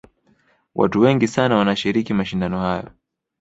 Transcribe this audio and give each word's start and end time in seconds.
watu 0.75 0.99
wengi 1.01 1.27
sana 1.27 1.55
wanashiriki 1.55 2.13
mashindano 2.13 2.59
hayo 2.59 2.89